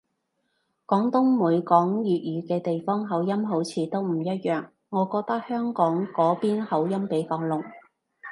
[0.87, 7.63] 廣東每講粵語嘅地方口音好似都唔一樣，我覺得香港嗰邊口音比較濃